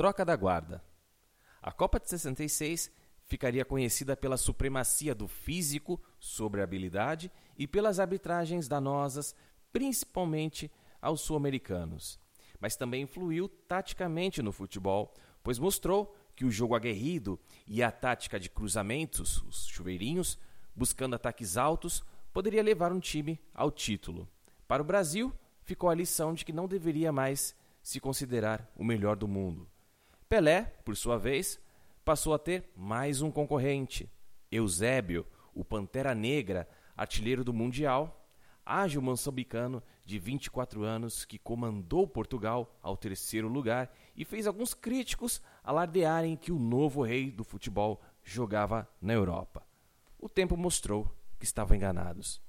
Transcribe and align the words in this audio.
Troca 0.00 0.24
da 0.24 0.34
guarda. 0.34 0.82
A 1.60 1.70
Copa 1.70 2.00
de 2.00 2.08
66 2.08 2.90
ficaria 3.26 3.66
conhecida 3.66 4.16
pela 4.16 4.38
supremacia 4.38 5.14
do 5.14 5.28
físico 5.28 6.02
sobre 6.18 6.62
a 6.62 6.64
habilidade 6.64 7.30
e 7.58 7.66
pelas 7.66 8.00
arbitragens 8.00 8.66
danosas, 8.66 9.36
principalmente 9.70 10.70
aos 11.02 11.20
sul-americanos. 11.20 12.18
Mas 12.58 12.76
também 12.76 13.02
influiu 13.02 13.46
taticamente 13.46 14.40
no 14.40 14.52
futebol, 14.52 15.12
pois 15.42 15.58
mostrou 15.58 16.16
que 16.34 16.46
o 16.46 16.50
jogo 16.50 16.74
aguerrido 16.74 17.38
e 17.66 17.82
a 17.82 17.92
tática 17.92 18.40
de 18.40 18.48
cruzamentos, 18.48 19.42
os 19.42 19.66
chuveirinhos, 19.66 20.38
buscando 20.74 21.14
ataques 21.14 21.58
altos, 21.58 22.02
poderia 22.32 22.62
levar 22.62 22.90
um 22.90 23.00
time 23.00 23.38
ao 23.52 23.70
título. 23.70 24.26
Para 24.66 24.82
o 24.82 24.86
Brasil, 24.86 25.30
ficou 25.62 25.90
a 25.90 25.94
lição 25.94 26.32
de 26.32 26.42
que 26.42 26.54
não 26.54 26.66
deveria 26.66 27.12
mais 27.12 27.54
se 27.82 28.00
considerar 28.00 28.66
o 28.74 28.82
melhor 28.82 29.14
do 29.14 29.28
mundo. 29.28 29.69
Pelé, 30.30 30.62
por 30.84 30.96
sua 30.96 31.18
vez, 31.18 31.60
passou 32.04 32.32
a 32.32 32.38
ter 32.38 32.70
mais 32.76 33.20
um 33.20 33.32
concorrente, 33.32 34.08
Eusébio, 34.48 35.26
o 35.52 35.64
Pantera 35.64 36.14
Negra, 36.14 36.68
artilheiro 36.96 37.42
do 37.42 37.52
Mundial, 37.52 38.24
ágil 38.64 39.02
moçambicano 39.02 39.82
de 40.04 40.20
24 40.20 40.84
anos 40.84 41.24
que 41.24 41.36
comandou 41.36 42.06
Portugal 42.06 42.78
ao 42.80 42.96
terceiro 42.96 43.48
lugar 43.48 43.92
e 44.14 44.24
fez 44.24 44.46
alguns 44.46 44.72
críticos 44.72 45.42
alardearem 45.64 46.36
que 46.36 46.52
o 46.52 46.60
novo 46.60 47.02
rei 47.02 47.28
do 47.28 47.42
futebol 47.42 48.00
jogava 48.22 48.88
na 49.02 49.12
Europa. 49.12 49.66
O 50.16 50.28
tempo 50.28 50.56
mostrou 50.56 51.12
que 51.40 51.44
estavam 51.44 51.76
enganados. 51.76 52.40